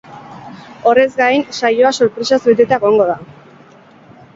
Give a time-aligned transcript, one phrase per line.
[0.91, 3.23] Horrez gain, saioa sorpresaz beteta egongo da.